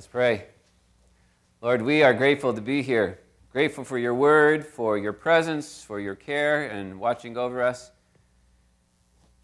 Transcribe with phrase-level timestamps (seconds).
[0.00, 0.46] Let's pray.
[1.60, 3.18] Lord, we are grateful to be here.
[3.52, 7.90] Grateful for your word, for your presence, for your care and watching over us.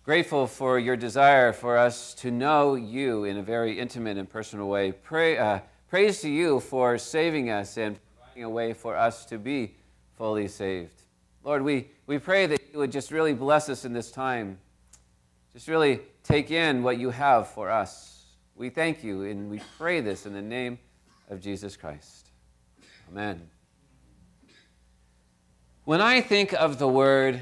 [0.02, 4.66] Grateful for your desire for us to know you in a very intimate and personal
[4.66, 4.92] way.
[4.92, 5.58] Pray, uh,
[5.90, 9.74] praise to you for saving us and providing a way for us to be
[10.16, 11.02] fully saved.
[11.44, 14.58] Lord, we, we pray that you would just really bless us in this time.
[15.52, 18.15] Just really take in what you have for us.
[18.56, 20.78] We thank you and we pray this in the name
[21.28, 22.30] of Jesus Christ.
[23.10, 23.50] Amen.
[25.84, 27.38] When I think of the word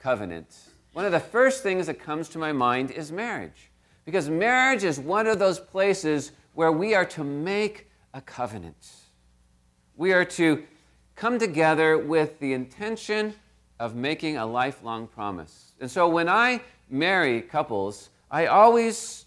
[0.00, 0.48] covenant,
[0.94, 3.70] one of the first things that comes to my mind is marriage.
[4.04, 8.90] Because marriage is one of those places where we are to make a covenant.
[9.96, 10.64] We are to
[11.14, 13.34] come together with the intention
[13.78, 15.74] of making a lifelong promise.
[15.80, 19.26] And so when I marry couples, I always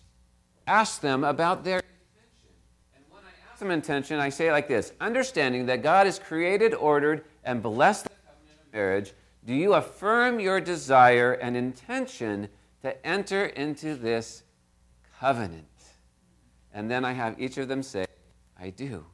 [0.68, 2.56] ask them about their intention.
[2.96, 6.74] And when I ask them intention, I say like this Understanding that God has created,
[6.74, 9.14] ordered, and blessed the covenant of marriage,
[9.46, 12.50] do you affirm your desire and intention
[12.82, 14.44] to enter into this
[15.20, 15.66] covenant?
[16.74, 18.06] And then I have each of them say,
[18.60, 19.06] I do.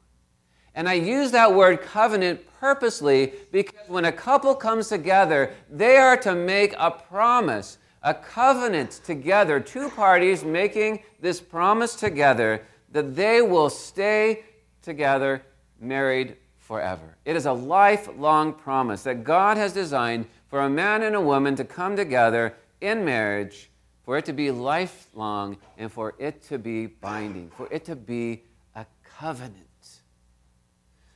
[0.74, 6.16] And I use that word covenant purposely because when a couple comes together, they are
[6.18, 13.40] to make a promise a covenant together, two parties making this promise together that they
[13.42, 14.44] will stay
[14.82, 15.42] together
[15.80, 17.16] married forever.
[17.24, 21.56] It is a lifelong promise that God has designed for a man and a woman
[21.56, 23.70] to come together in marriage,
[24.04, 28.42] for it to be lifelong, and for it to be binding, for it to be
[28.74, 29.54] a covenant.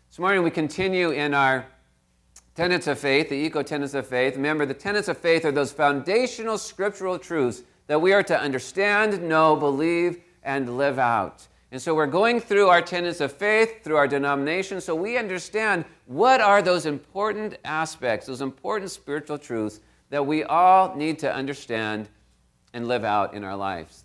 [0.08, 1.66] This morning we continue in our
[2.56, 4.34] tenets of faith, the ECO tenets of faith.
[4.34, 9.22] Remember, the tenets of faith are those foundational scriptural truths that we are to understand,
[9.22, 11.46] know, believe, and live out.
[11.70, 15.84] And so we're going through our tenets of faith, through our denomination, so we understand
[16.06, 22.08] what are those important aspects, those important spiritual truths that we all need to understand
[22.72, 24.04] and live out in our lives.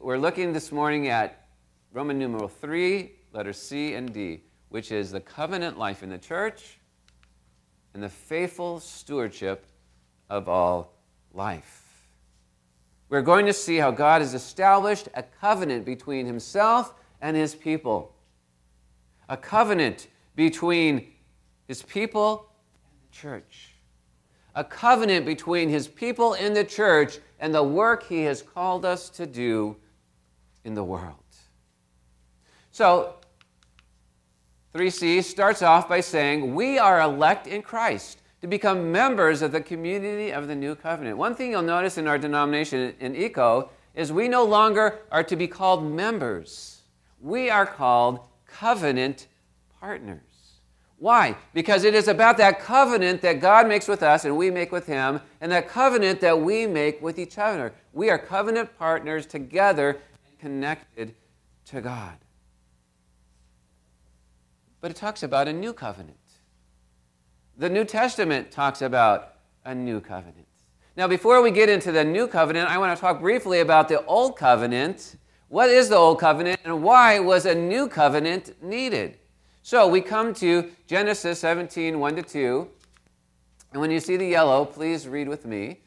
[0.00, 1.48] We're looking this morning at
[1.92, 6.78] Roman numeral 3, letters C and D, which is the covenant life in the church
[7.96, 9.64] and the faithful stewardship
[10.28, 10.92] of all
[11.32, 12.04] life.
[13.08, 16.92] We're going to see how God has established a covenant between himself
[17.22, 18.14] and his people.
[19.30, 21.06] A covenant between
[21.68, 22.50] his people
[22.84, 23.76] and the church.
[24.54, 29.08] A covenant between his people in the church and the work he has called us
[29.08, 29.74] to do
[30.64, 31.14] in the world.
[32.72, 33.14] So,
[34.74, 39.60] 3C starts off by saying, We are elect in Christ to become members of the
[39.60, 41.16] community of the new covenant.
[41.16, 45.36] One thing you'll notice in our denomination in ECO is we no longer are to
[45.36, 46.82] be called members,
[47.20, 49.26] we are called covenant
[49.80, 50.20] partners.
[50.98, 51.36] Why?
[51.52, 54.86] Because it is about that covenant that God makes with us and we make with
[54.86, 57.72] Him, and that covenant that we make with each other.
[57.92, 61.14] We are covenant partners together, and connected
[61.66, 62.16] to God
[64.86, 66.16] but it talks about a new covenant.
[67.58, 69.32] The New Testament talks about
[69.64, 70.46] a new covenant.
[70.96, 74.04] Now, before we get into the new covenant, I want to talk briefly about the
[74.04, 75.16] old covenant.
[75.48, 79.18] What is the old covenant and why was a new covenant needed?
[79.62, 82.68] So we come to Genesis 17, 1 to 2.
[83.72, 85.80] And when you see the yellow, please read with me.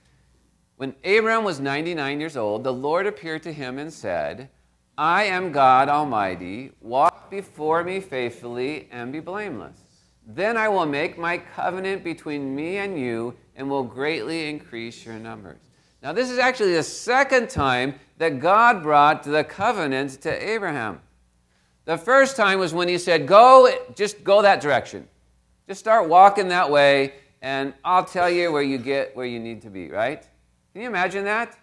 [0.75, 4.49] When Abram was 99 years old, the Lord appeared to him and said,
[4.99, 6.73] I am God Almighty.
[6.81, 9.79] Walk before me faithfully and be blameless.
[10.27, 15.15] Then I will make my covenant between me and you and will greatly increase your
[15.15, 15.61] numbers.
[16.03, 20.99] Now, this is actually the second time that God brought the covenant to Abraham.
[21.85, 25.07] The first time was when he said, Go, just go that direction.
[25.65, 29.61] Just start walking that way, and I'll tell you where you get where you need
[29.61, 30.27] to be, right?
[30.73, 31.57] Can you imagine that?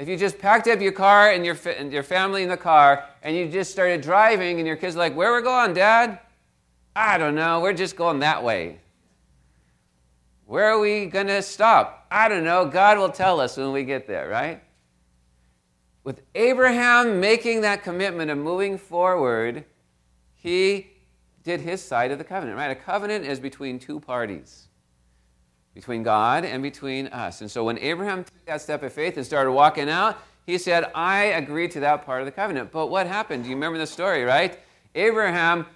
[0.00, 3.04] If you just packed up your car and your, and your family in the car
[3.22, 6.20] and you just started driving and your kids like, Where are we going, Dad?
[6.96, 7.60] I don't know.
[7.60, 8.78] We're just going that way.
[10.46, 12.06] Where are we going to stop?
[12.10, 12.64] I don't know.
[12.64, 14.62] God will tell us when we get there, right?
[16.02, 19.66] With Abraham making that commitment of moving forward,
[20.34, 20.92] he
[21.44, 22.70] did his side of the covenant, right?
[22.70, 24.69] A covenant is between two parties
[25.74, 27.40] between God and between us.
[27.40, 30.90] And so when Abraham took that step of faith and started walking out, he said,
[30.94, 32.72] I agree to that part of the covenant.
[32.72, 33.44] But what happened?
[33.44, 34.58] Do you remember the story, right?
[34.94, 35.66] Abraham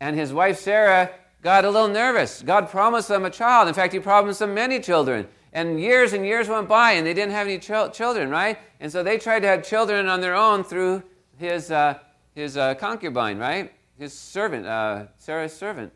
[0.00, 1.10] and his wife Sarah
[1.42, 2.42] got a little nervous.
[2.42, 3.68] God promised them a child.
[3.68, 5.28] In fact, he promised them many children.
[5.52, 8.58] And years and years went by and they didn't have any ch- children, right?
[8.80, 11.04] And so they tried to have children on their own through
[11.38, 11.98] his, uh,
[12.34, 13.72] his uh, concubine, right?
[13.96, 15.92] His servant, uh, Sarah's servant.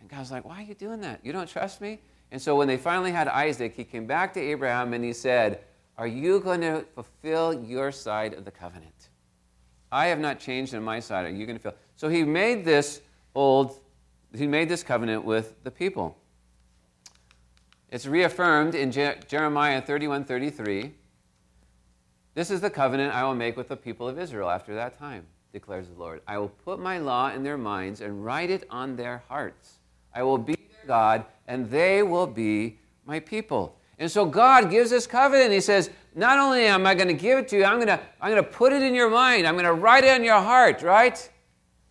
[0.00, 1.20] And God's like, why are you doing that?
[1.22, 2.00] You don't trust me?
[2.30, 5.60] And so when they finally had Isaac, he came back to Abraham and he said,
[5.96, 9.08] Are you going to fulfill your side of the covenant?
[9.92, 11.24] I have not changed on my side.
[11.26, 11.80] Are you going to fulfill?
[11.94, 13.00] So he made this
[13.34, 13.80] old,
[14.34, 16.16] he made this covenant with the people.
[17.90, 20.92] It's reaffirmed in Je- Jeremiah 31 33.
[22.34, 25.24] This is the covenant I will make with the people of Israel after that time,
[25.52, 26.20] declares the Lord.
[26.26, 29.78] I will put my law in their minds and write it on their hearts.
[30.14, 30.56] I will be
[30.86, 33.76] God, and they will be my people.
[33.98, 35.52] And so God gives this covenant.
[35.52, 38.00] He says, Not only am I going to give it to you, I'm going to,
[38.20, 39.46] I'm going to put it in your mind.
[39.46, 41.30] I'm going to write it on your heart, right?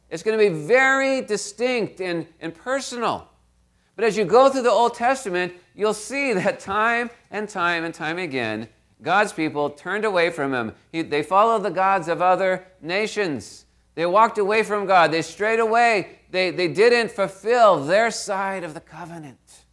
[0.09, 3.30] It's going to be very distinct and, and personal.
[3.95, 7.94] But as you go through the Old Testament, you'll see that time and time and
[7.94, 8.69] time again,
[9.01, 10.74] God's people turned away from Him.
[10.91, 13.65] He, they followed the gods of other nations.
[13.95, 15.12] They walked away from God.
[15.12, 16.19] They strayed away.
[16.30, 19.65] They, they didn't fulfill their side of the covenant.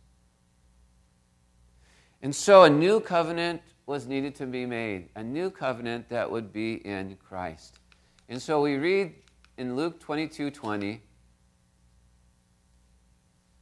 [2.22, 6.52] And so a new covenant was needed to be made, a new covenant that would
[6.52, 7.80] be in Christ.
[8.28, 9.12] And so we read
[9.58, 11.02] in Luke 22 20,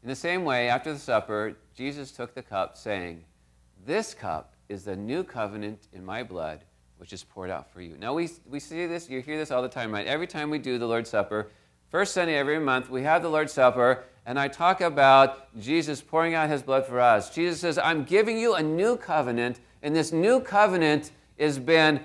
[0.02, 3.24] in the same way, after the supper, Jesus took the cup, saying,
[3.84, 6.64] This cup is the new covenant in my blood,
[7.00, 7.96] which is poured out for you.
[7.98, 10.06] Now, we, we see this, you hear this all the time, right?
[10.06, 11.48] Every time we do the Lord's Supper,
[11.88, 16.34] first Sunday every month, we have the Lord's Supper, and I talk about Jesus pouring
[16.34, 17.34] out his blood for us.
[17.34, 22.00] Jesus says, I'm giving you a new covenant, and this new covenant has been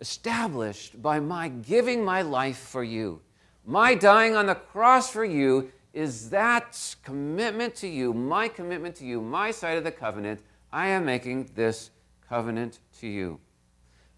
[0.00, 3.20] established by my giving my life for you.
[3.64, 9.04] My dying on the cross for you is that commitment to you, my commitment to
[9.04, 10.40] you, my side of the covenant.
[10.72, 11.90] I am making this
[12.28, 13.38] covenant to you.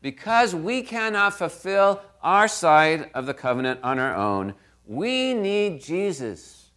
[0.02, 4.55] Because we cannot fulfill our side of the covenant on our own,
[4.87, 6.70] we need Jesus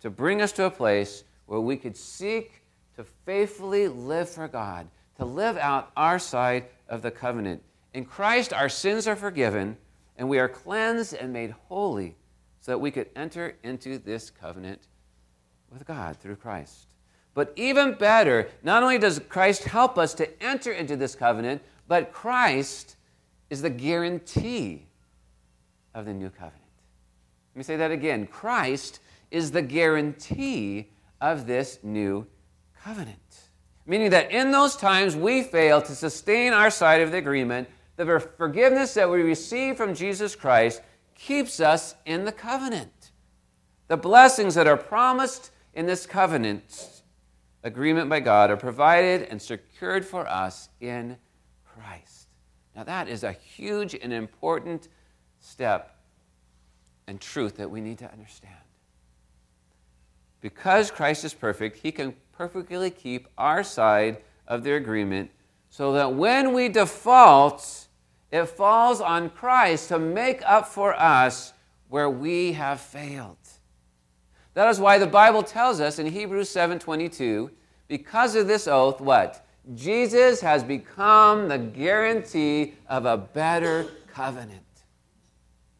[0.00, 2.62] to bring us to a place where we could seek
[2.96, 4.86] to faithfully live for God,
[5.16, 7.62] to live out our side of the covenant.
[7.94, 9.76] In Christ, our sins are forgiven,
[10.16, 12.16] and we are cleansed and made holy
[12.60, 14.82] so that we could enter into this covenant
[15.72, 16.94] with God through Christ.
[17.34, 22.12] But even better, not only does Christ help us to enter into this covenant, but
[22.12, 22.96] Christ
[23.50, 24.86] is the guarantee
[25.94, 26.54] of the new covenant.
[27.54, 28.26] Let me say that again.
[28.26, 29.00] Christ
[29.30, 30.90] is the guarantee
[31.20, 32.26] of this new
[32.84, 33.16] covenant.
[33.86, 38.20] Meaning that in those times we fail to sustain our side of the agreement, the
[38.36, 40.82] forgiveness that we receive from Jesus Christ
[41.14, 43.10] keeps us in the covenant.
[43.88, 47.02] The blessings that are promised in this covenant
[47.64, 51.16] agreement by God are provided and secured for us in
[51.78, 52.28] Christ.
[52.74, 54.88] Now, that is a huge and important
[55.40, 55.96] step
[57.06, 58.54] and truth that we need to understand.
[60.40, 65.30] Because Christ is perfect, he can perfectly keep our side of the agreement
[65.70, 67.88] so that when we default,
[68.30, 71.52] it falls on Christ to make up for us
[71.88, 73.36] where we have failed.
[74.54, 77.50] That is why the Bible tells us in Hebrews 7:22,
[77.86, 79.44] because of this oath, what?
[79.74, 84.62] Jesus has become the guarantee of a better covenant.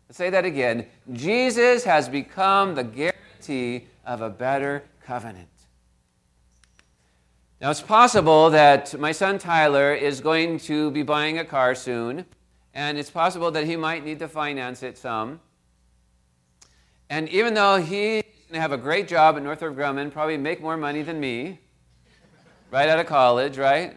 [0.08, 0.86] Let's say that again.
[1.12, 5.48] Jesus has become the guarantee of a better covenant.
[7.60, 12.24] Now, it's possible that my son Tyler is going to be buying a car soon
[12.74, 15.40] and it's possible that he might need to finance it some.
[17.10, 20.60] And even though he's going to have a great job at Northrop Grumman, probably make
[20.60, 21.58] more money than me,
[22.70, 23.96] right out of college, right?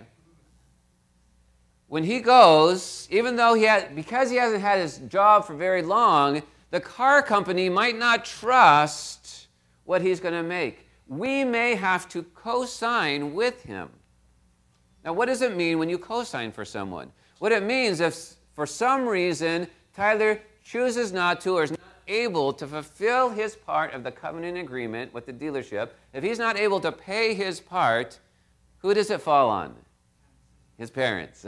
[1.88, 5.82] When he goes, even though he had, because he hasn't had his job for very
[5.82, 9.48] long, the car company might not trust
[9.84, 10.88] what he's going to make.
[11.08, 13.90] We may have to co sign with him.
[15.04, 17.12] Now, what does it mean when you co sign for someone?
[17.40, 22.54] What it means if for some reason, Tyler chooses not to or is not able
[22.54, 26.80] to fulfill his part of the covenant agreement with the dealership, if he's not able
[26.80, 28.20] to pay his part,
[28.82, 29.76] who does it fall on?
[30.78, 31.46] His parents.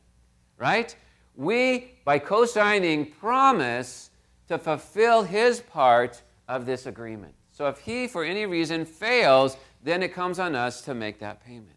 [0.58, 0.94] right?
[1.34, 4.10] We, by co signing, promise
[4.48, 7.34] to fulfill his part of this agreement.
[7.52, 11.44] So if he, for any reason, fails, then it comes on us to make that
[11.44, 11.76] payment.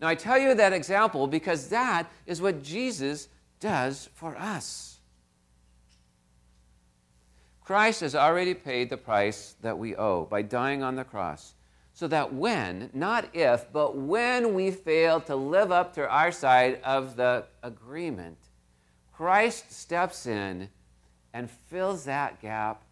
[0.00, 3.28] Now, I tell you that example because that is what Jesus
[3.60, 4.98] does for us.
[7.64, 11.54] Christ has already paid the price that we owe by dying on the cross,
[11.96, 16.78] so that when, not if, but when we fail to live up to our side
[16.84, 18.36] of the agreement,
[19.14, 20.68] Christ steps in
[21.32, 22.82] and fills that gap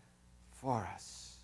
[0.52, 1.36] for us.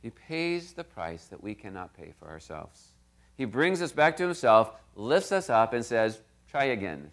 [0.00, 2.92] He pays the price that we cannot pay for ourselves.
[3.36, 7.10] He brings us back to Himself, lifts us up, and says, Try again.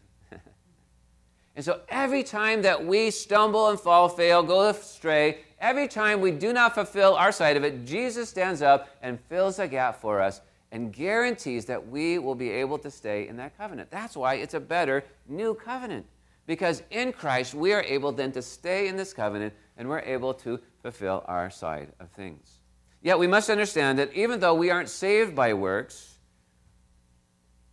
[1.59, 6.31] And so every time that we stumble and fall, fail, go astray, every time we
[6.31, 10.21] do not fulfill our side of it, Jesus stands up and fills a gap for
[10.21, 10.39] us
[10.71, 13.91] and guarantees that we will be able to stay in that covenant.
[13.91, 16.05] That's why it's a better new covenant.
[16.45, 20.33] Because in Christ, we are able then to stay in this covenant and we're able
[20.35, 22.61] to fulfill our side of things.
[23.01, 26.19] Yet we must understand that even though we aren't saved by works,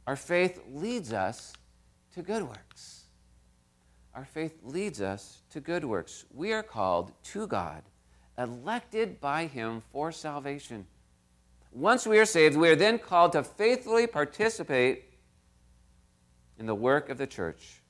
[0.08, 1.52] our faith leads us
[2.14, 2.95] to good works.
[4.16, 6.24] Our faith leads us to good works.
[6.34, 7.82] We are called to God,
[8.38, 10.86] elected by Him for salvation.
[11.70, 15.04] Once we are saved, we are then called to faithfully participate
[16.58, 17.82] in the work of the church,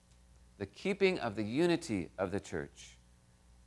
[0.59, 2.99] the keeping of the unity of the church,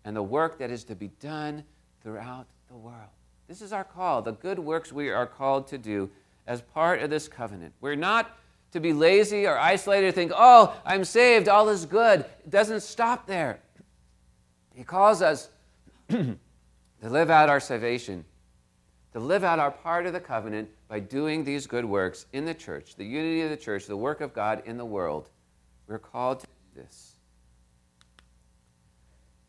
[0.04, 1.64] and the work that is to be done
[2.04, 3.08] throughout the world.
[3.48, 6.10] This is our call, the good works we are called to do
[6.46, 7.74] as part of this covenant.
[7.80, 8.38] We're not
[8.72, 12.22] to be lazy or isolated, think, oh, I'm saved, all is good.
[12.22, 13.60] It doesn't stop there.
[14.74, 15.50] He calls us
[16.10, 16.38] to
[17.02, 18.26] live out our salvation
[19.14, 22.54] to live out our part of the covenant by doing these good works in the
[22.54, 25.30] church, the unity of the church, the work of God in the world.
[25.88, 27.16] We're called to do this.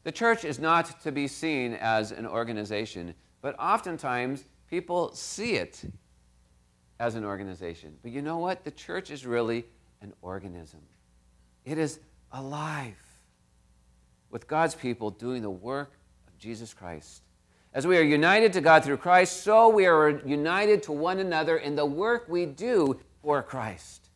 [0.03, 5.83] The church is not to be seen as an organization, but oftentimes people see it
[7.00, 7.97] as an organization.
[8.02, 8.62] But you know what?
[8.62, 9.64] The church is really
[10.02, 10.80] an organism,
[11.64, 11.99] it is
[12.30, 12.95] alive
[14.30, 15.92] with God's people doing the work
[16.28, 17.23] of Jesus Christ.
[17.73, 21.57] As we are united to God through Christ, so we are united to one another
[21.57, 24.09] in the work we do for Christ.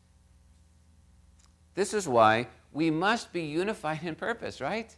[1.75, 4.95] This is why we must be unified in purpose, right?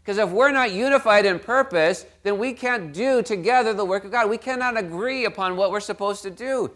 [0.00, 4.12] Because if we're not unified in purpose, then we can't do together the work of
[4.12, 4.30] God.
[4.30, 6.72] We cannot agree upon what we're supposed to do.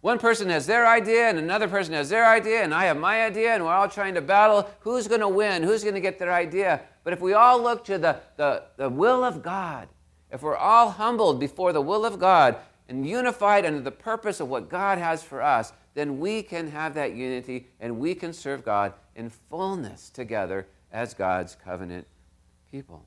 [0.00, 3.24] One person has their idea, and another person has their idea, and I have my
[3.24, 6.18] idea, and we're all trying to battle who's going to win, who's going to get
[6.18, 6.82] their idea.
[7.02, 9.88] But if we all look to the, the, the will of God,
[10.30, 12.56] if we're all humbled before the will of God
[12.88, 16.94] and unified under the purpose of what God has for us, then we can have
[16.94, 22.06] that unity and we can serve God in fullness together as God's covenant
[22.70, 23.06] people.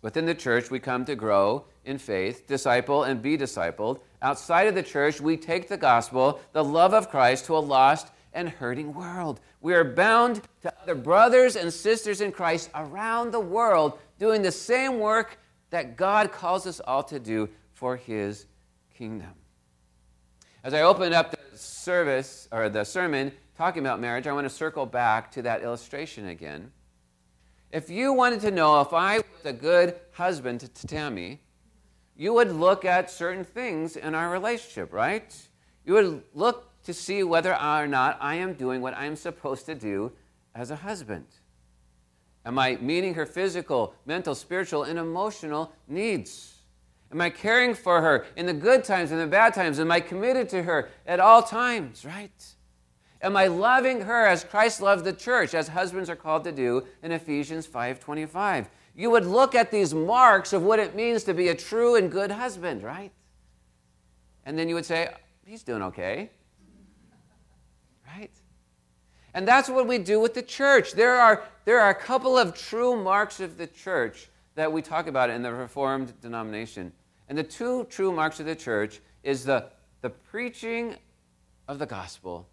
[0.00, 4.00] Within the church, we come to grow in faith, disciple, and be discipled.
[4.22, 8.12] Outside of the church, we take the gospel, the love of Christ, to a lost
[8.32, 9.40] and hurting world.
[9.60, 14.52] We are bound to other brothers and sisters in Christ around the world doing the
[14.52, 15.38] same work
[15.70, 18.46] that God calls us all to do for His
[18.94, 19.32] kingdom.
[20.62, 24.54] As I open up the service or the sermon talking about marriage, I want to
[24.54, 26.70] circle back to that illustration again.
[27.70, 31.40] If you wanted to know if I was a good husband to, Tammy,
[32.16, 35.36] you would look at certain things in our relationship, right?
[35.84, 39.74] You would look to see whether or not I am doing what I'm supposed to
[39.74, 40.12] do
[40.54, 41.26] as a husband.
[42.46, 46.54] Am I meeting her physical, mental, spiritual, and emotional needs?
[47.12, 49.78] Am I caring for her in the good times and the bad times?
[49.78, 52.54] Am I committed to her at all times, right?
[53.20, 56.84] Am I loving her as Christ loved the church, as husbands are called to do
[57.02, 58.68] in Ephesians 5:25?
[58.94, 62.10] You would look at these marks of what it means to be a true and
[62.10, 63.12] good husband, right?
[64.44, 65.08] And then you would say,
[65.44, 66.30] he's doing okay.
[68.06, 68.30] Right?
[69.34, 70.92] And that's what we do with the church.
[70.92, 75.06] There are, there are a couple of true marks of the church that we talk
[75.06, 76.92] about in the Reformed denomination.
[77.28, 79.66] And the two true marks of the church is the,
[80.00, 80.96] the preaching
[81.68, 82.48] of the gospel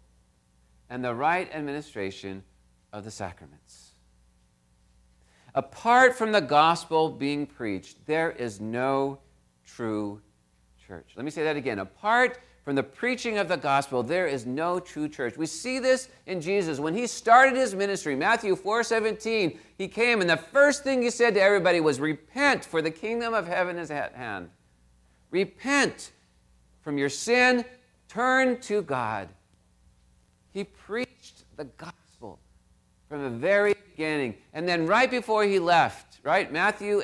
[0.88, 2.42] and the right administration
[2.92, 3.92] of the sacraments.
[5.54, 9.18] Apart from the gospel being preached, there is no
[9.64, 10.20] true
[10.86, 11.12] church.
[11.16, 11.78] Let me say that again.
[11.78, 15.36] Apart from the preaching of the gospel, there is no true church.
[15.36, 16.78] We see this in Jesus.
[16.78, 21.34] When he started his ministry, Matthew 4:17, he came and the first thing he said
[21.34, 24.50] to everybody was, "Repent, for the kingdom of heaven is at hand."
[25.30, 26.12] Repent
[26.80, 27.64] from your sin,
[28.08, 29.28] turn to God.
[30.56, 32.40] He preached the gospel
[33.10, 34.36] from the very beginning.
[34.54, 36.50] And then right before he left, right?
[36.50, 37.02] Matthew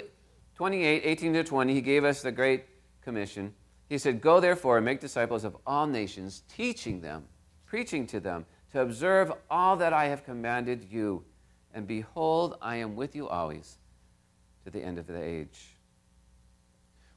[0.55, 2.65] 28, 18 to 20, he gave us the great
[3.03, 3.53] commission.
[3.91, 7.25] He said, Go therefore and make disciples of all nations, teaching them,
[7.67, 11.23] preaching to them, to observe all that I have commanded you.
[11.75, 13.77] And behold, I am with you always
[14.65, 15.77] to the end of the age.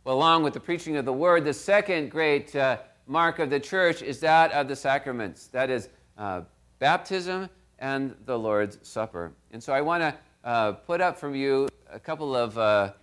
[0.04, 3.62] Well, along with the preaching of the word, the second great uh, mark of the
[3.62, 5.48] church is that of the sacraments.
[5.48, 6.42] That is uh,
[6.80, 9.34] baptism and the Lord's Supper.
[9.52, 12.94] And so I want to uh, put up from you a couple of uh,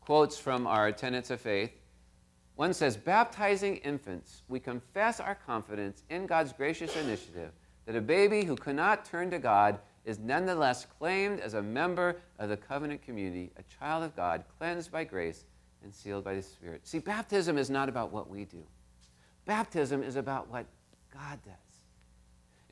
[0.00, 1.72] quotes from our tenets of faith.
[2.56, 7.50] One says, Baptizing infants, we confess our confidence in God's gracious initiative
[7.86, 12.48] that a baby who cannot turn to God is nonetheless claimed as a member of
[12.48, 15.44] the covenant community, a child of God, cleansed by grace
[15.82, 16.86] and sealed by the Spirit.
[16.86, 18.62] See, baptism is not about what we do,
[19.46, 20.66] baptism is about what
[21.12, 21.63] God does.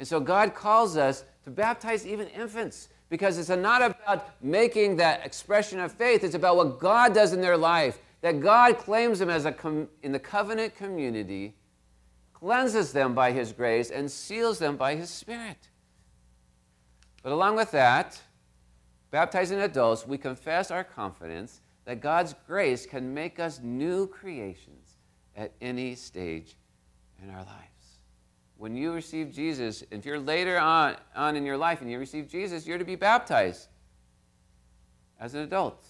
[0.02, 5.24] And so God calls us to baptize even infants because it's not about making that
[5.24, 8.00] expression of faith, it's about what God does in their life.
[8.20, 11.54] That God claims them as a com- in the covenant community,
[12.34, 15.68] cleanses them by His grace, and seals them by His Spirit.
[17.22, 18.20] But along with that,
[19.12, 24.96] baptizing adults, we confess our confidence that God's grace can make us new creations
[25.36, 26.56] at any stage
[27.22, 27.71] in our lives.
[28.62, 32.28] When you receive Jesus, if you're later on, on in your life and you receive
[32.28, 33.66] Jesus, you're to be baptized
[35.18, 35.84] as an adult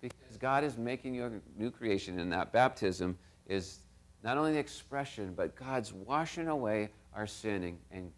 [0.00, 3.80] because God is making you a new creation, and that baptism is
[4.22, 8.12] not only the expression, but God's washing away our sinning and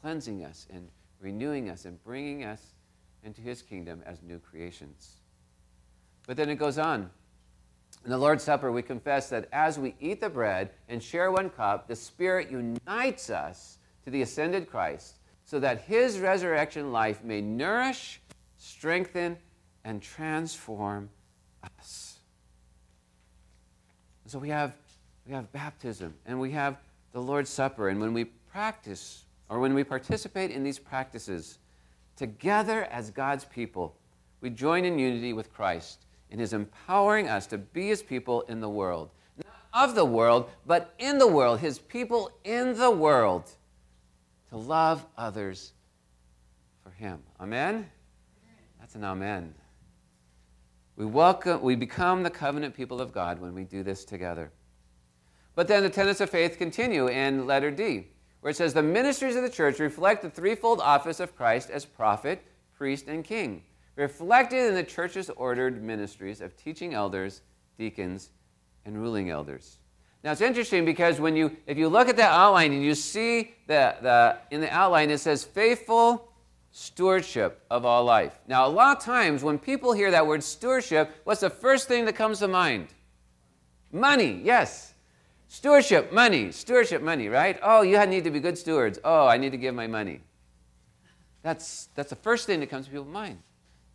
[0.00, 0.88] cleansing us and
[1.20, 2.74] renewing us and bringing us
[3.22, 5.20] into his kingdom as new creations.
[6.26, 7.08] But then it goes on.
[8.04, 11.50] In the Lord's Supper, we confess that as we eat the bread and share one
[11.50, 17.40] cup, the Spirit unites us to the ascended Christ so that his resurrection life may
[17.40, 18.20] nourish,
[18.56, 19.36] strengthen,
[19.84, 21.10] and transform
[21.78, 22.18] us.
[24.26, 24.74] So we have,
[25.26, 26.78] we have baptism and we have
[27.12, 27.88] the Lord's Supper.
[27.88, 31.58] And when we practice or when we participate in these practices
[32.16, 33.96] together as God's people,
[34.40, 38.60] we join in unity with Christ in his empowering us to be his people in
[38.60, 39.10] the world.
[39.36, 43.50] Not of the world, but in the world, his people in the world,
[44.50, 45.72] to love others
[46.82, 47.20] for him.
[47.40, 47.90] Amen?
[48.78, 49.54] That's an amen.
[50.96, 54.50] We, welcome, we become the covenant people of God when we do this together.
[55.54, 58.06] But then the tenets of faith continue in letter D
[58.40, 61.84] where it says, The ministries of the church reflect the threefold office of Christ as
[61.84, 62.42] prophet,
[62.74, 63.62] priest, and king,
[64.00, 67.42] reflected in the church's ordered ministries of teaching elders,
[67.78, 68.30] deacons,
[68.86, 69.76] and ruling elders.
[70.24, 73.54] Now it's interesting because when you, if you look at that outline and you see
[73.66, 76.32] that the, in the outline it says faithful
[76.72, 78.38] stewardship of all life.
[78.48, 82.06] Now a lot of times when people hear that word stewardship, what's the first thing
[82.06, 82.88] that comes to mind?
[83.92, 84.94] Money, yes.
[85.48, 87.58] Stewardship, money, stewardship, money, right?
[87.62, 88.98] Oh, you need to be good stewards.
[89.04, 90.20] Oh, I need to give my money.
[91.42, 93.38] That's, that's the first thing that comes to people's mind.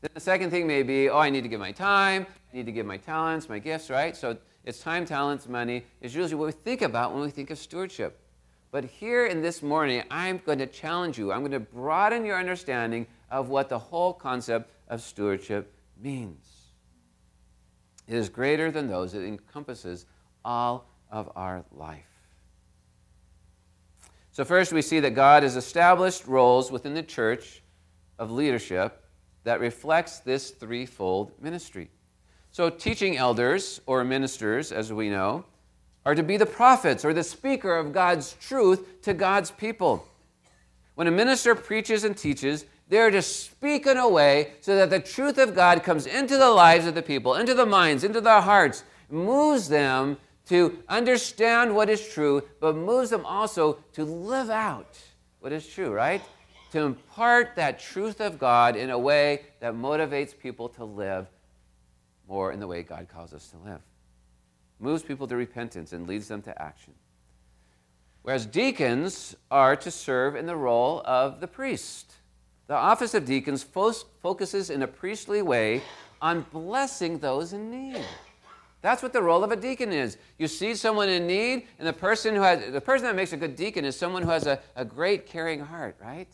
[0.06, 2.68] Then the second thing may be, oh, I need to give my time, I need
[2.68, 4.16] to give my talents, my gifts, right?
[4.16, 7.58] So it's time, talents, money is usually what we think about when we think of
[7.58, 8.20] stewardship.
[8.70, 11.32] But here in this morning, I'm going to challenge you.
[11.32, 16.46] I'm going to broaden your understanding of what the whole concept of stewardship means.
[18.08, 20.06] It is greater than those, it encompasses
[20.44, 22.06] all of our life.
[24.34, 27.64] So, first, we see that God has established roles within the church
[28.20, 29.02] of leadership
[29.46, 31.90] that reflects this threefold ministry.
[32.52, 35.46] So, teaching elders or ministers, as we know,
[36.06, 40.08] are to be the prophets or the speaker of God's truth to God's people.
[40.96, 45.00] When a minister preaches and teaches, they're to speak in a way so that the
[45.00, 48.42] truth of God comes into the lives of the people, into the minds, into their
[48.42, 54.98] hearts, moves them to understand what is true, but moves them also to live out
[55.40, 56.22] what is true, right?
[56.72, 61.28] To impart that truth of God in a way that motivates people to live
[62.28, 63.80] more in the way God calls us to live.
[64.80, 66.94] Moves people to repentance and leads them to action.
[68.24, 72.16] Whereas deacons are to serve in the role of the priest.
[72.68, 75.84] The office of deacons focuses in a priestly way
[76.22, 78.04] on blessing those in need.
[78.82, 80.18] That's what the role of a deacon is.
[80.38, 83.38] You see someone in need, and the person who has the person that makes a
[83.38, 86.28] good deacon is someone who has a, a great caring heart, right?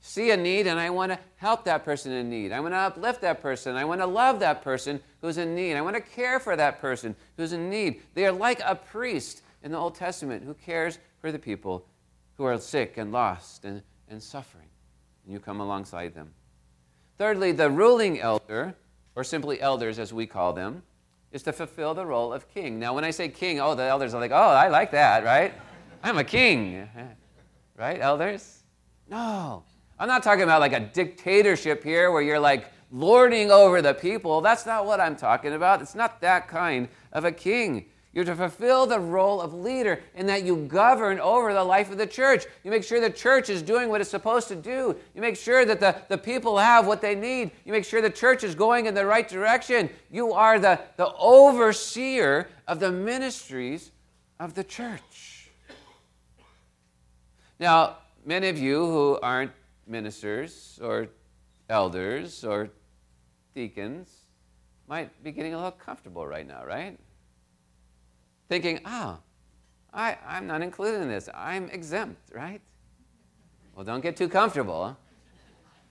[0.00, 2.52] See a need, and I want to help that person in need.
[2.52, 3.76] I want to uplift that person.
[3.76, 5.74] I want to love that person who's in need.
[5.74, 8.02] I want to care for that person who's in need.
[8.14, 11.84] They are like a priest in the Old Testament who cares for the people
[12.36, 14.68] who are sick and lost and, and suffering.
[15.24, 16.32] And you come alongside them.
[17.18, 18.76] Thirdly, the ruling elder,
[19.16, 20.84] or simply elders as we call them,
[21.32, 22.78] is to fulfill the role of king.
[22.78, 25.52] Now, when I say king, oh, the elders are like, oh, I like that, right?
[26.02, 26.88] I'm a king.
[27.76, 28.64] Right, elders?
[29.08, 29.62] No.
[30.00, 34.40] I'm not talking about like a dictatorship here where you're like lording over the people.
[34.40, 35.82] That's not what I'm talking about.
[35.82, 37.86] It's not that kind of a king.
[38.12, 41.98] You're to fulfill the role of leader in that you govern over the life of
[41.98, 42.46] the church.
[42.64, 44.96] You make sure the church is doing what it's supposed to do.
[45.14, 47.50] You make sure that the, the people have what they need.
[47.64, 49.90] You make sure the church is going in the right direction.
[50.10, 53.90] You are the, the overseer of the ministries
[54.40, 55.50] of the church.
[57.60, 59.52] Now, many of you who aren't
[59.88, 61.08] ministers or
[61.68, 62.70] elders or
[63.54, 64.24] deacons
[64.86, 66.98] might be getting a little comfortable right now, right?
[68.48, 69.18] thinking, oh,
[69.92, 71.28] I, I'm not included in this.
[71.34, 72.60] I'm exempt, right?
[73.74, 74.96] Well, don't get too comfortable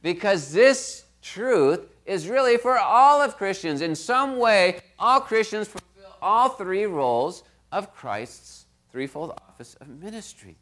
[0.01, 3.81] because this truth is really for all of Christians.
[3.81, 10.57] In some way, all Christians fulfill all three roles of Christ's threefold office of ministry.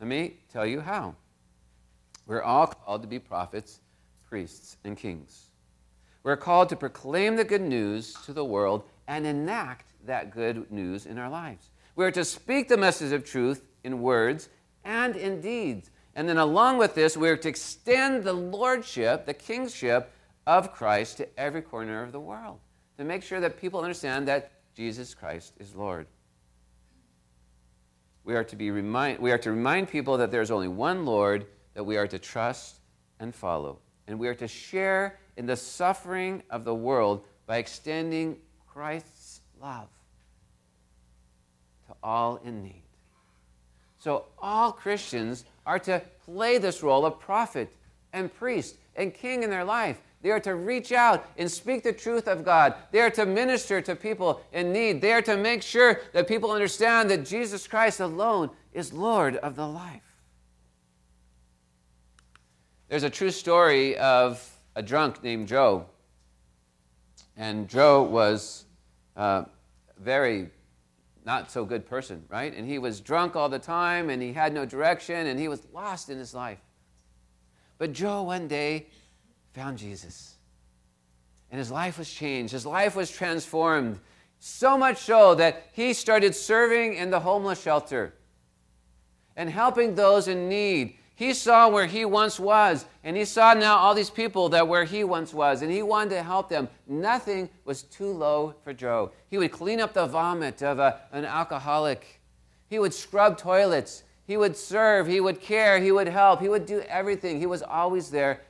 [0.00, 1.14] Let me tell you how.
[2.26, 3.80] We're all called to be prophets,
[4.28, 5.50] priests, and kings.
[6.22, 11.06] We're called to proclaim the good news to the world and enact that good news
[11.06, 11.70] in our lives.
[11.94, 14.48] We are to speak the message of truth in words
[14.84, 15.90] and in deeds.
[16.14, 20.10] And then, along with this, we are to extend the lordship, the kingship
[20.46, 22.58] of Christ to every corner of the world
[22.98, 26.06] to make sure that people understand that Jesus Christ is Lord.
[28.24, 31.04] We are to, be remind, we are to remind people that there is only one
[31.04, 32.76] Lord that we are to trust
[33.20, 33.78] and follow.
[34.08, 39.88] And we are to share in the suffering of the world by extending Christ's love
[41.86, 42.82] to all in need.
[43.98, 47.70] So, all Christians are to play this role of prophet
[48.12, 50.00] and priest and king in their life.
[50.22, 52.74] They are to reach out and speak the truth of God.
[52.90, 55.02] They are to minister to people in need.
[55.02, 59.56] They are to make sure that people understand that Jesus Christ alone is Lord of
[59.56, 60.05] the life.
[62.88, 65.86] There's a true story of a drunk named Joe.
[67.36, 68.64] And Joe was
[69.16, 69.44] uh,
[69.98, 70.50] very
[71.24, 72.54] not so good person, right?
[72.54, 75.66] And he was drunk all the time and he had no direction and he was
[75.74, 76.60] lost in his life.
[77.78, 78.86] But Joe one day
[79.52, 80.36] found Jesus.
[81.50, 83.98] And his life was changed, his life was transformed.
[84.38, 88.14] So much so that he started serving in the homeless shelter
[89.34, 90.98] and helping those in need.
[91.16, 94.84] He saw where he once was, and he saw now all these people that where
[94.84, 96.68] he once was, and he wanted to help them.
[96.86, 99.12] Nothing was too low for Joe.
[99.28, 102.20] He would clean up the vomit of a, an alcoholic.
[102.68, 104.02] He would scrub toilets.
[104.26, 105.06] He would serve.
[105.06, 105.80] He would care.
[105.80, 106.42] He would help.
[106.42, 107.40] He would do everything.
[107.40, 108.42] He was always there,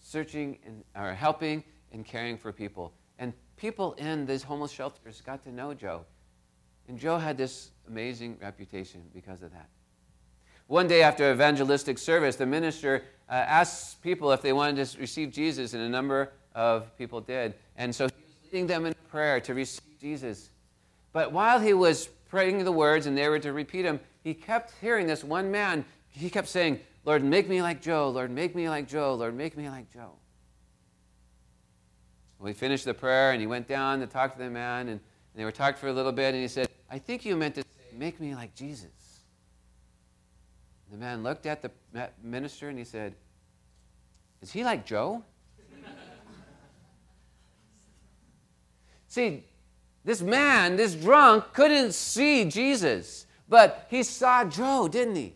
[0.00, 2.92] searching and, or helping and caring for people.
[3.18, 6.04] And people in these homeless shelters got to know Joe.
[6.86, 9.68] And Joe had this amazing reputation because of that.
[10.66, 15.32] One day after evangelistic service, the minister uh, asked people if they wanted to receive
[15.32, 17.54] Jesus, and a number of people did.
[17.76, 20.50] And so he was leading them in prayer to receive Jesus.
[21.12, 24.72] But while he was praying the words and they were to repeat them, he kept
[24.80, 25.84] hearing this one man.
[26.08, 28.08] He kept saying, Lord, make me like Joe.
[28.10, 29.14] Lord, make me like Joe.
[29.14, 30.12] Lord, make me like Joe.
[32.38, 35.00] We finished the prayer, and he went down to talk to the man, and
[35.34, 37.62] they were talking for a little bit, and he said, I think you meant to
[37.62, 38.90] say, make me like Jesus.
[40.92, 41.70] The man looked at the
[42.22, 43.14] minister and he said,
[44.42, 45.24] Is he like Joe?
[49.08, 49.44] See,
[50.04, 55.34] this man, this drunk, couldn't see Jesus, but he saw Joe, didn't he?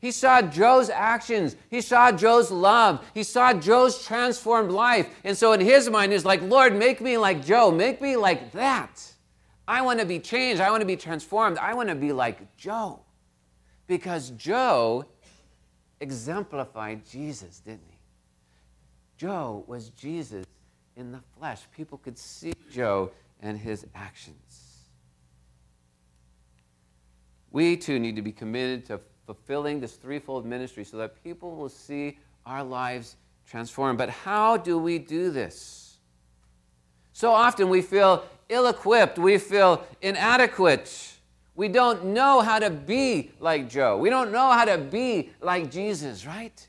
[0.00, 1.56] He saw Joe's actions.
[1.70, 3.04] He saw Joe's love.
[3.14, 5.08] He saw Joe's transformed life.
[5.24, 7.70] And so in his mind, he's like, Lord, make me like Joe.
[7.70, 9.02] Make me like that.
[9.66, 10.60] I want to be changed.
[10.60, 11.58] I want to be transformed.
[11.58, 13.00] I want to be like Joe.
[13.90, 15.04] Because Joe
[15.98, 17.98] exemplified Jesus, didn't he?
[19.16, 20.46] Joe was Jesus
[20.96, 21.62] in the flesh.
[21.76, 23.10] People could see Joe
[23.42, 24.84] and his actions.
[27.50, 31.68] We too need to be committed to fulfilling this threefold ministry so that people will
[31.68, 33.98] see our lives transformed.
[33.98, 35.96] But how do we do this?
[37.12, 41.16] So often we feel ill equipped, we feel inadequate.
[41.60, 43.98] We don't know how to be like Joe.
[43.98, 46.66] We don't know how to be like Jesus, right?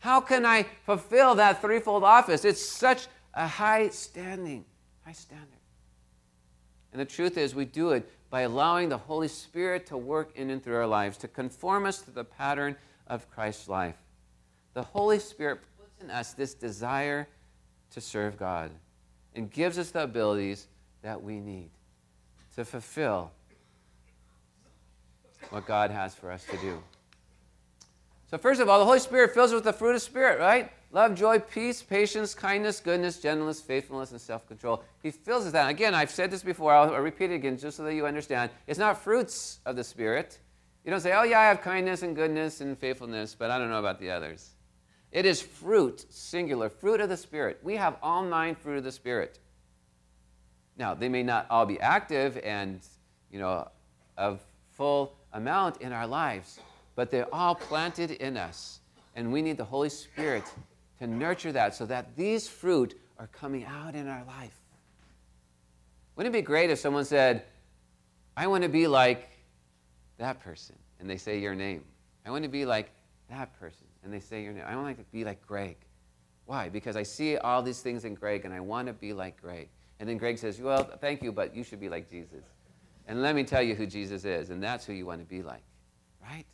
[0.00, 2.44] How can I fulfill that threefold office?
[2.44, 4.64] It's such a high standing,
[5.04, 5.46] high standard.
[6.90, 10.50] And the truth is, we do it by allowing the Holy Spirit to work in
[10.50, 12.74] and through our lives, to conform us to the pattern
[13.06, 13.98] of Christ's life.
[14.72, 17.28] The Holy Spirit puts in us this desire
[17.92, 18.72] to serve God
[19.36, 20.66] and gives us the abilities
[21.02, 21.70] that we need
[22.56, 23.30] to fulfill
[25.50, 26.82] what God has for us to do.
[28.30, 30.70] So, first of all, the Holy Spirit fills us with the fruit of Spirit, right?
[30.94, 34.82] love, joy, peace, patience, kindness, goodness, gentleness, faithfulness, and self control.
[35.02, 35.68] He fills us that.
[35.68, 38.50] Again, I've said this before, I'll, I'll repeat it again just so that you understand.
[38.66, 40.38] It's not fruits of the Spirit.
[40.84, 43.70] You don't say, oh, yeah, I have kindness and goodness and faithfulness, but I don't
[43.70, 44.50] know about the others.
[45.12, 47.58] It is fruit, singular, fruit of the Spirit.
[47.62, 49.38] We have all nine fruit of the Spirit.
[50.76, 52.80] Now, they may not all be active and,
[53.30, 53.68] you know,
[54.16, 54.40] of
[54.72, 56.60] full amount in our lives,
[56.94, 58.80] but they're all planted in us.
[59.16, 60.44] And we need the Holy Spirit
[60.98, 64.58] to nurture that so that these fruit are coming out in our life.
[66.16, 67.44] Wouldn't it be great if someone said,
[68.36, 69.28] I want to be like
[70.18, 71.84] that person, and they say your name?
[72.24, 72.90] I want to be like
[73.28, 74.64] that person, and they say your name.
[74.66, 75.76] I want to be like Greg.
[76.46, 76.68] Why?
[76.68, 79.68] Because I see all these things in Greg, and I want to be like Greg.
[79.98, 82.44] And then Greg says, Well, thank you, but you should be like Jesus.
[83.06, 85.42] And let me tell you who Jesus is, and that's who you want to be
[85.42, 85.62] like,
[86.22, 86.46] right?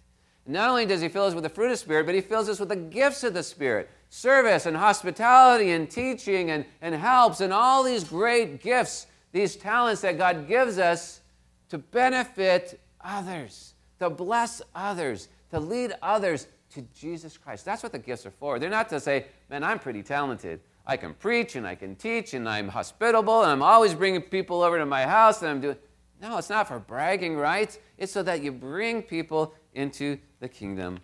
[0.46, 2.58] not only does he fill us with the fruit of Spirit, but he fills us
[2.58, 7.52] with the gifts of the Spirit service and hospitality and teaching and, and helps and
[7.52, 11.20] all these great gifts, these talents that God gives us
[11.68, 17.64] to benefit others, to bless others, to lead others to Jesus Christ.
[17.64, 18.58] That's what the gifts are for.
[18.58, 20.60] They're not to say, man, I'm pretty talented.
[20.84, 24.62] I can preach and I can teach and I'm hospitable and I'm always bringing people
[24.62, 25.76] over to my house and I'm doing.
[26.20, 27.78] No, it's not for bragging rights.
[27.96, 30.98] It's so that you bring people into the kingdom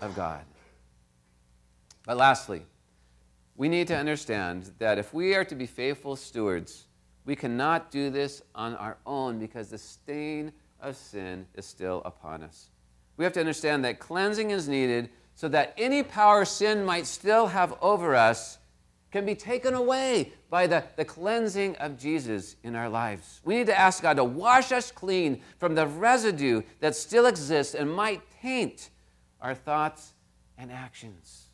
[0.00, 0.44] of God.
[2.06, 2.62] But lastly,
[3.56, 6.86] we need to understand that if we are to be faithful stewards,
[7.24, 12.42] we cannot do this on our own because the stain of sin is still upon
[12.42, 12.70] us.
[13.16, 17.48] We have to understand that cleansing is needed so that any power sin might still
[17.48, 18.58] have over us
[19.12, 23.40] can be taken away by the, the cleansing of Jesus in our lives.
[23.44, 27.74] We need to ask God to wash us clean from the residue that still exists
[27.74, 28.90] and might taint
[29.40, 30.12] our thoughts
[30.58, 31.46] and actions.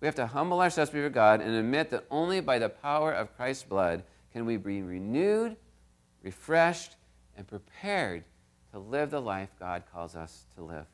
[0.00, 3.36] We have to humble ourselves before God and admit that only by the power of
[3.36, 5.56] Christ's blood can we be renewed,
[6.22, 6.96] refreshed,
[7.36, 8.24] and prepared
[8.72, 10.86] to live the life God calls us to live.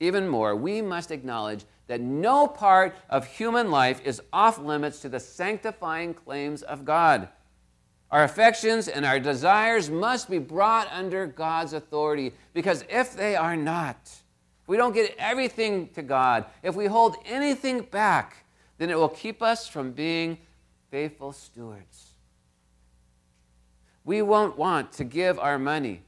[0.00, 5.10] Even more, we must acknowledge that no part of human life is off limits to
[5.10, 7.28] the sanctifying claims of God.
[8.10, 13.58] Our affections and our desires must be brought under God's authority because if they are
[13.58, 18.46] not, if we don't get everything to God, if we hold anything back,
[18.78, 20.38] then it will keep us from being
[20.90, 22.12] faithful stewards.
[24.02, 26.00] We won't want to give our money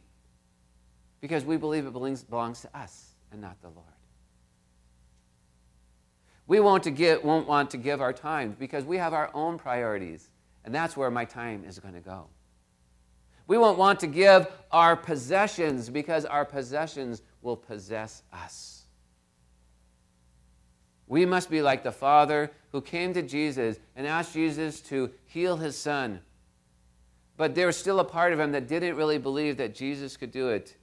[1.21, 3.94] because we believe it belongs to us and not the Lord.
[6.47, 10.29] We won't, give, won't want to give our time because we have our own priorities,
[10.65, 12.27] and that's where my time is going to go.
[13.47, 18.85] We won't want to give our possessions because our possessions will possess us.
[21.07, 25.57] We must be like the father who came to Jesus and asked Jesus to heal
[25.57, 26.21] his son.
[27.37, 30.31] But there was still a part of him that didn't really believe that Jesus could
[30.31, 30.77] do it.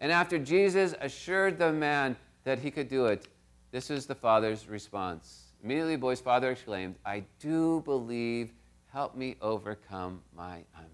[0.00, 3.28] And after Jesus assured the man that he could do it,
[3.72, 5.52] this is the father's response.
[5.64, 8.52] Immediately, the boy's father exclaimed, I do believe.
[8.92, 10.92] Help me overcome my unbelief.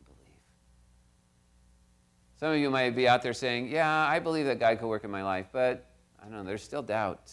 [2.38, 5.03] Some of you might be out there saying, Yeah, I believe that God could work
[5.03, 5.85] in my life, but
[6.21, 7.33] I don't know, there's still doubt.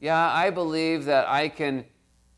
[0.00, 1.84] Yeah, I believe that I can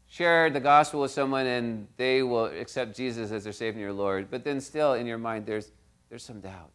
[0.09, 4.29] share the gospel with someone and they will accept Jesus as their Savior and Lord,
[4.29, 5.71] but then still in your mind, there's,
[6.09, 6.71] there's some doubt.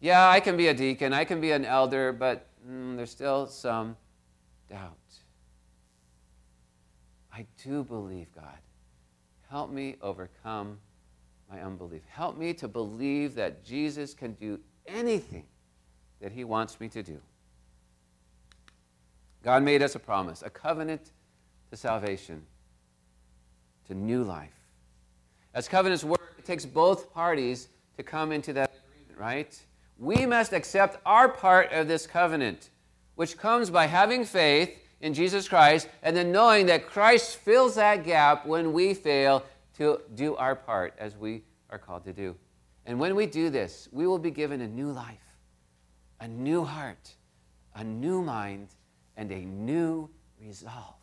[0.00, 3.46] Yeah, I can be a deacon, I can be an elder, but mm, there's still
[3.46, 3.96] some
[4.68, 4.96] doubt.
[7.32, 8.58] I do believe, God.
[9.50, 10.78] Help me overcome
[11.50, 12.02] my unbelief.
[12.08, 15.44] Help me to believe that Jesus can do anything
[16.20, 17.20] that he wants me to do.
[19.42, 21.12] God made us a promise, a covenant
[21.70, 22.42] to salvation,
[23.86, 24.50] to new life.
[25.54, 29.60] As covenants work, it takes both parties to come into that agreement, right?
[29.98, 32.70] we must accept our part of this covenant,
[33.16, 38.04] which comes by having faith in Jesus Christ and then knowing that Christ fills that
[38.04, 39.44] gap when we fail
[39.78, 42.36] to do our part as we are called to do.
[42.86, 45.18] And when we do this, we will be given a new life,
[46.20, 47.14] a new heart,
[47.74, 48.68] a new mind,
[49.16, 50.08] and a new
[50.40, 50.94] resolve.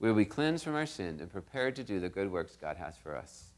[0.00, 2.76] We will be cleansed from our sin and prepared to do the good works God
[2.76, 3.53] has for us.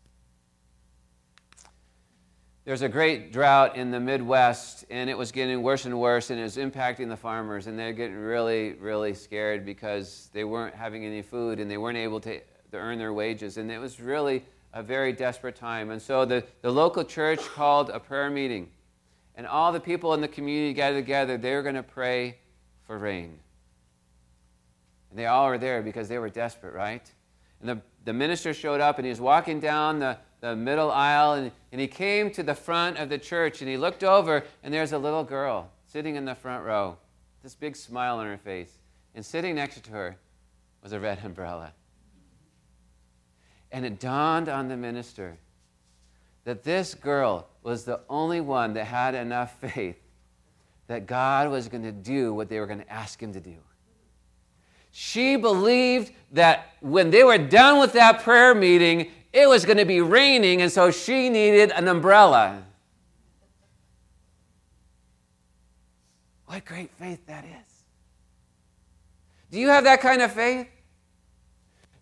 [2.67, 6.41] There's a great drought in the Midwest, and it was getting worse and worse, and
[6.41, 11.05] it was impacting the farmers, and they're getting really, really scared because they weren't having
[11.05, 13.57] any food and they weren't able to, to earn their wages.
[13.57, 15.91] And it was really a very desperate time.
[15.91, 18.69] And so the, the local church called a prayer meeting,
[19.37, 21.39] and all the people in the community gathered together.
[21.39, 22.39] They were going to pray
[22.85, 23.39] for rain.
[25.11, 27.09] And they all were there because they were desperate, right?
[27.61, 31.35] And the, the minister showed up and he was walking down the, the middle aisle
[31.35, 34.73] and, and he came to the front of the church and he looked over and
[34.73, 36.97] there's a little girl sitting in the front row,
[37.43, 38.79] this big smile on her face.
[39.15, 40.17] And sitting next to her
[40.83, 41.73] was a red umbrella.
[43.73, 45.39] And it dawned on the minister
[46.45, 49.97] that this girl was the only one that had enough faith
[50.87, 53.57] that God was going to do what they were going to ask him to do.
[54.93, 59.85] She believed that when they were done with that prayer meeting, it was going to
[59.85, 62.63] be raining, and so she needed an umbrella.
[66.47, 67.85] What great faith that is.
[69.51, 70.69] Do you have that kind of faith?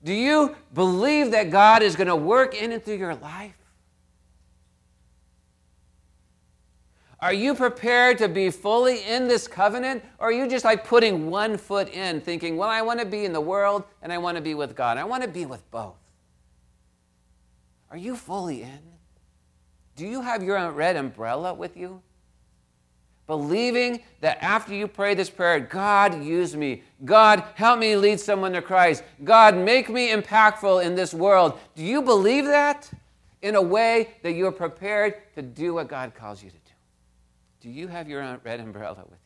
[0.05, 3.57] Do you believe that God is going to work in and through your life?
[7.19, 10.05] Are you prepared to be fully in this covenant?
[10.21, 13.25] Or are you just like putting one foot in, thinking, well, I want to be
[13.25, 14.99] in the world and I want to be with God?
[14.99, 15.97] I want to be with both.
[17.95, 18.81] Are you fully in?
[19.95, 22.03] Do you have your red umbrella with you?
[23.29, 26.83] Believing that after you pray this prayer, God, use me.
[27.05, 29.05] God, help me lead someone to Christ.
[29.23, 31.57] God, make me impactful in this world.
[31.77, 32.91] Do you believe that
[33.43, 36.73] in a way that you're prepared to do what God calls you to do?
[37.61, 39.24] Do you have your red umbrella with you?